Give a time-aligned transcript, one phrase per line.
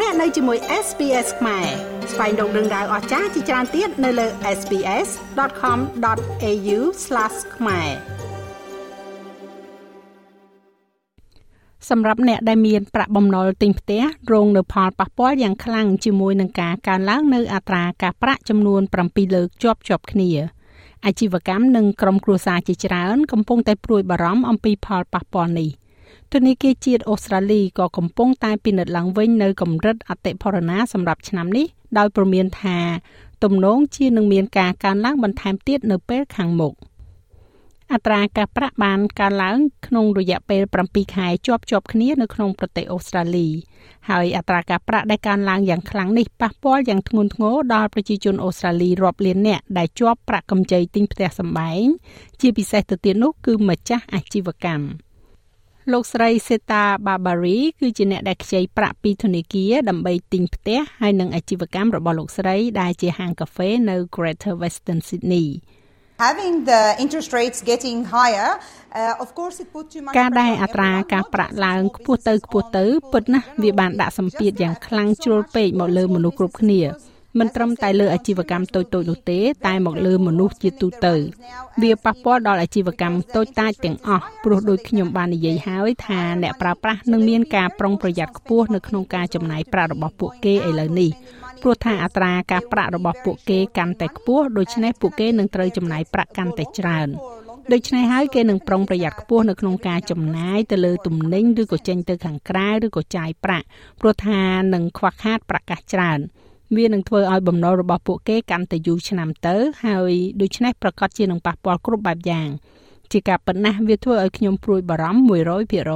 [0.00, 1.66] លោកអ្នកនៅជាមួយ SPS ខ្មែរ
[2.12, 4.26] ស្វែងរកដឹងដៅអស្ចារ្យជាច្រើនទៀតនៅលើ
[4.58, 6.78] SPS.com.au/
[7.56, 7.90] ខ្មែរ
[11.90, 14.02] សម្រាប់អ្នកដែលមានប្រាក់បំណុលទិញផ្ទះ
[14.32, 20.30] រងនៅផលប៉ះពាល់យ៉ាងខ្លាំងជាមួយនឹងការកើនឡើងនៅអត្រាការប្រាក់ចំនួន7លើកជាប់ជាប់គ្នា
[21.06, 25.70] អាជីវកម្មនិងក្រុមគ្រួសារជាច្រើនកំពុងតែព្រួយបារម្ភអំពីផលប៉ះពាល់នេះ។
[26.34, 31.66] ធនាគារជាតិអូស្ត្រាលីក៏កំពុងតែពិនិត្យឡើងវិញនៅកម្រិតអតិផរណាសម្រាប់ឆ្នាំនេះ
[31.98, 32.78] ដោយព្រមានថា
[33.44, 36.74] ទំនងជានឹងមានការកើនឡើងបន្ថែមទៀតនៅពេលខាងមុខ
[37.92, 43.48] អត្រាការប្រាក់បានកើនឡើងក្នុងរយៈពេល7ខែជាប់ជាប់គ្នានៅក្នុងប្រទេសអូស្ត្រាលី
[44.08, 51.84] ហើយអត្រាការប្រាក់ដែលកើនឡើងយ៉ាងខ្លាំងនេះប៉ះពាល់យ៉ាងធ្ងន់ធ្ងរដល់ប្រជាជនអូស្ត្រាលីរាប់លាននាក់ដែលជាប់ប្រាក់កម្ចីទិញផ្ទះសម្បែង
[52.40, 54.84] ជាពិសេសទៅទៀតនោះគឺម្ចាស់អាជីវកម្ម។
[55.92, 65.48] លោកស្រីសេតាបាបារីគឺជាអ្នកដែលខ្ចីប្រាក់ពីធនាគារដើម្បីទិញផ្ទះហើយនិងអាជីវកម្មរបស់លោកស្រីដែលជាហាងកាហ្វេនៅ Greater Western Sydney
[66.26, 68.50] having the interest rates getting higher
[69.00, 76.80] uh, of course it put too much ការដែលអត្រាការប្រាក់ឡើងខ្ពស់ទៅខ្ពស់ទៅពិតណាស់វាបានដាក់សម្ពាធយ៉ាងខ្លាំងជ្រុលពេកមកលើមនុស្សគ្រប់គ្នា
[77.38, 81.14] មិនត្រឹមតែលើអាជីវកម្មតូចៗនោះទេតែមកលើមនុស្សជាទូទៅ
[81.82, 91.10] វាប៉ះពាល់ដល់អាជីវកម្មតូចតាចទាំងអស់ព្រោះដូចខ្ញុំបាននិយាយហើយថាអ្នកប្រើប្រាស់នឹងមានការប្រុងប្រយ័ត្នខ្ពស់នៅក្នុងការចំណាយប្រាក់របស់ពួកគេឥឡូវនេះ
[91.62, 97.08] ព្រោះថាអត្រាការប្រាក់របស់ពួកគេកាន់តែខ្ពស់ដូច្នេះពួកគេនឹងត្រូវចំណាយប្រាក់កាន់តែច្រើន
[97.72, 103.66] ដូច្នេះហើយគេនឹងប្រុងប្រយ័ត្នខ្ពស់នៅក្នុងការចំណាយទៅលើទំនិញឬក៏ចេញទៅខាងក្រៅឬក៏ចាយប្រាក់
[104.00, 104.40] ព្រោះថា
[104.74, 106.20] នឹងខ្វះខាតប្រាក់កាសច្រើន
[106.76, 112.48] វានឹងធ្វើឲ្យបំណុលរបស់ពួកគេកាន់តែយូរឆ្នាំទៅហើយដូច្នេះប្រកាសជានឹងប៉ះពាល់គ្រប់បែបយ៉ាង
[113.12, 115.20] ជាការប៉ុណ្ណាវាធ្វើឲ្យខ្ញុំព្រួយបារម្ភ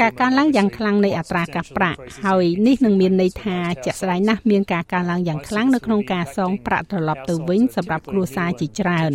[0.00, 9.10] ការកើនឡើងយ៉ាងខ្លាំងនៃអត្រាការប្រាក់ហើយនេះនឹងមានន័យថាជាក់ស្ដែងណាស់មានការកើនឡើងយ៉ាងខ្លាំងនៅក្នុងការសងប្រាក់ត្រឡប់ទៅវិញសម្រាប់គ្រួសារជាច្រើន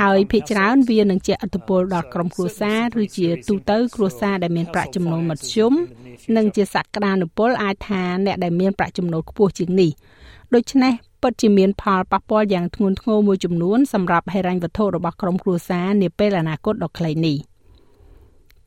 [0.00, 5.72] ហើយភាគច្រើនវានឹងជះឥទ្ធិពលដល់ក្រុមគ្រួសារឬជាទូទៅគ្រួសារដែលមានប្រាក់ចំណូលមធ្យម
[6.36, 9.90] និងជាសក្តានុពលអាចថាអ្នកដែលមានប្រាក់ចំណូលខ្ពស់ជាងនេះ
[10.54, 17.38] ដូច្នេះពិតជាមានផលប៉ះពាល់យ៉ាងធ្ងន់ធ្ងរមួយចំនួនសម្រាប់ហិរញ្ញវត្ថុរបស់ក្រុមគ្រួសារនាពេលអនាគតដ៏ខ្លីនេះ។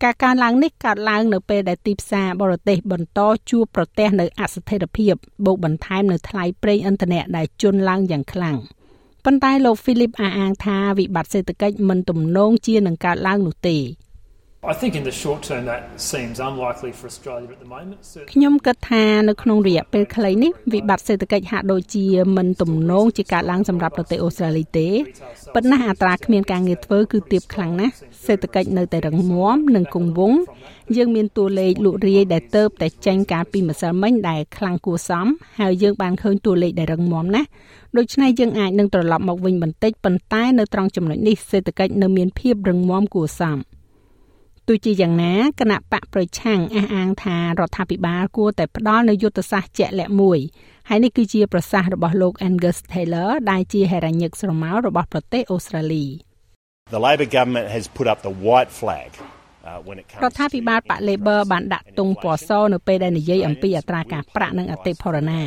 [0.05, 5.13] ការកើនឡើងនេះកើតឡើងនៅពេលដែលទីផ្សារបរទេសបន្តជួបប្រទះនៅអស្ថិរភាព
[5.45, 8.57] បូកបន្ថែមនៅថ្លៃប្រេងឥន្ធនៈដែលជន់ឡើងយ៉ាងខ្លាំង
[9.25, 13.77] ប៉ុន្តែលោក Philip អះអាងថាវិបត្តិសេដ្ឋកិច្ចមិនទំនងជានឹងកើតឡើងនោះទេ
[14.67, 17.97] I think in the short term that seems unlikely for Australia at the moment.
[18.33, 22.05] ខ្ញុំគិតថានៅក្នុងរយៈពេលខ្លីនេះវិបត្តិសេដ្ឋកិច្ចហាក់ដូចជា
[22.37, 24.87] មិនទំនងជាកើតឡើងសម្រាប់ប្រទេសអូស្ត្រាលីទេ
[25.55, 27.93] ប៉ុន្តែអត្រាគ្មានការងារធ្វើគឺទាបខ្លាំងណាស់
[28.25, 30.39] សេដ្ឋកិច្ចនៅតែរឹងមាំនិងគង់វង្ស
[30.97, 35.27] យើងមានតួលេខលក់រាយដែលទៅតែចេញកាលពីម្សិលមិញដែលខ្លាំងគួរសម
[35.59, 37.47] ហើយយើងបានឃើញតួលេខដែលរឹងមាំណាស់
[37.97, 43.59] ដូច្នេះយើងអាចនឹងត្រឡប់មកវិញបន្តិចប៉ុន្តែនៅត្រង់ចំណុចនេះសេដ្ឋកិច្ចនៅមានភាពរឹងមាំគួរសម។
[44.67, 50.39] ទោះជាយ៉ាងណាគណៈបកប្រឆាំងអះអាងថារដ្ឋាភិបាលគួរតែផ្ដល់នូវយុទ្ធសាស្ត្រជាក់លាក់មួយ
[50.89, 56.05] ហើយនេះគឺជាប្រសាសន៍របស់លោក Angus Taylor ដែលជាហេរ៉ាញឹកស្រមោលរបស់ប្រទេសអូស្ត្រាលី
[56.95, 59.09] The Labor government has put up the white flag
[60.23, 65.41] រដ្ឋាភិបាលបក Labor បានដាក់ទង់ពណ៌សនៅពេលដែលនិយាយអំពីអត្រាការប្រាក់និងអតិផរណា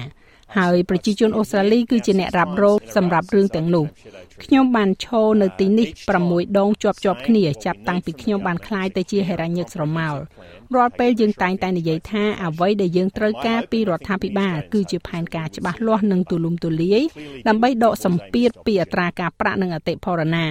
[0.56, 3.84] ហើយប្រជាជនអូស្ត្រាលីគឺជាអ្នករ៉ាប់រងសម្រាប់រឿងទាំងនោះ
[4.44, 5.88] ខ្ញុំបានឈរនៅទីនេះ
[6.22, 10.16] 6ដងជាប់ជាប់គ្នាចាប់តាំងពីខ្ញុំបានក្លាយទៅជាហេរ៉ាញឹកស្រមោល
[10.74, 17.02] រាល់ពេលយើងតែងតែនិយាយថាអ្វីដែលយើងត្រូវការពីរដ្ឋាភិបាលគឺជាផែនការច្បាស់លាស់និងទូលំទូលាយ
[17.48, 20.46] ដើម្បីដកសម្ពាធពីអត្រាការប្រាក់និងអតិផរណា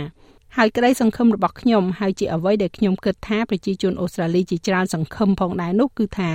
[0.57, 6.31] ហើយក្តីសង្ឃឹមរបស់ខ្ញុំហើយជាអ្វីដែលខ្ញុំគិតថាប្រជាជនអូស្ត្រាលីជាច្រើនសង្ឃឹមផងដែរនោះគឺថា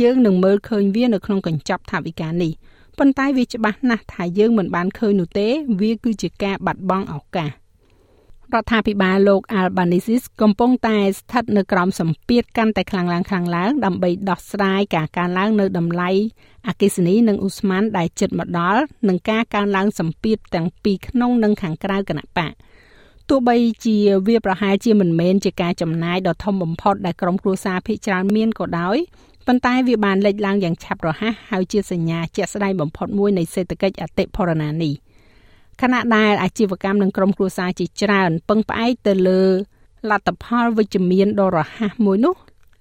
[0.00, 2.52] យើងនឹងមើលឃើញវានៅក្នុងកញ្ចប់ថវិកានេះ
[2.98, 5.48] ប៉ុន្តែវាច្បាស់ណាស់ថាយើងមិនបានឃើញនោះទេ
[5.80, 16.10] វាគឺជាការបាត់បង់ឱកាសរដ្ឋាភិបាលលោក Albanese កំពុងតែស្ថិតនៅក្រោមសម្ពាធកាន់តែខ្លាំងឡើងខ្លាំងឡើងដើម្បីដោះស្រាយការកើនឡើងនៅតម្លៃ
[16.68, 22.52] អគិសនីនិងឧស្ម័នដែលជិតមកដល់និងការកើនឡើងសម្ពាធទាំងពីក្នុងនិងខាងក្រៅគណៈបក
[23.28, 23.96] ទោះបីជា
[24.26, 28.96] វាប្រហែលជាមិនមែនជាការចំណាយដ៏ធំបំផុតដែលក្រុមគ្រួសារភាគច្រើនមានក៏ដោយ
[29.46, 34.94] ប៉ុន្តែវាបានលេចឡើងយ៉ាងឆាប់រហ័សហើយជាសញ្ញាជាក់ស្ដែងបំផុតមួយនៃសេដ្ឋកិច្ចអតិផរណានេះ
[35.80, 39.42] ខណៈដែលអាជីវកម្មនិងក្រុមគ្រួសារជាច្រើនពឹងផ្អែកទៅលើ
[40.10, 42.36] លទ្ធផលវិជ្ជមានដ៏រហ័សមួយនោះ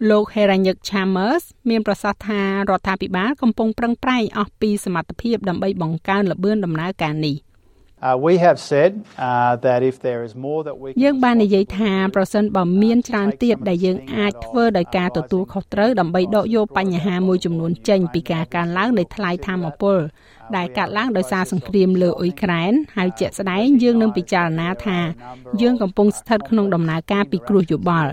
[0.09, 7.52] លោក Heranyck Chambers មានប្រសាសន៍ថារដ្ឋាភិបាលកំពុងប្រឹងប្រែងអស់ពីសមត្ថភាពដើម្បីបង្កើនល្បឿនដំណើរការនេះ។ Uh,
[8.25, 19.97] we have said uh, that if there is more that we យើងបាននិយាយថាប្រសិនបើមានច្រើនទៀតដែលយើងអាចធ្វើដោយការទទួលខុសត្រូវដើម្បីដកយកបញ្ហាមួយចំនួនចេញពីការកើនឡើងនៃថ្លៃធម្មពល
[20.55, 24.99] ដែលកាត់ឡើងដោយសារសង្គ្រាមលើអ៊ុយក្រែនហើយជាក់ស្ដែងយើងនឹងពិចារណាថា
[25.61, 28.09] យើងកំពុងស្ថិតក្នុងដំណើរការពិគ្រោះយោបល់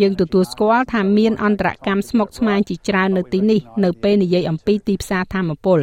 [0.00, 5.80] យើងទទួលស្គាល់ថាមានអន្តរកម្មស្មុគស្មាញជាច្រើននៅទីនេះនៅពេលនិយាយអំពីទីផ្សារធម្មពល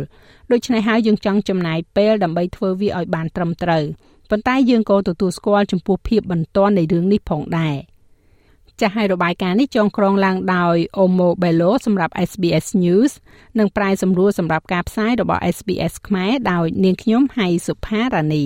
[0.52, 3.84] ដូច្នេះហើយយើងចង់ចំណាយពេលដើម្បីធ្វើវាឲ្យបានត្រឹមត្រូវ
[4.30, 7.76] ប៉ុន្តែយើងក៏ទទួលស្គាល់ចំពោះភាពបន្ទាន់នៃរឿងនេះផងដែរ
[8.82, 13.12] ចាស់ឲ្យរបាយការណ៍នេះចងក្រងឡើងដោយ Omo Bello សម្រាប់ SBS News
[13.60, 18.46] និងប្រាយសម្រួលសម្រាប់ការផ្សាយរបស់ SBS ខ្មែរដោយនាងខ្ញុំហៃសុផារ៉ានី